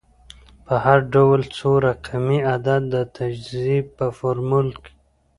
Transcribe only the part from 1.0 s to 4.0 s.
ډول څو رقمي عدد د تجزیې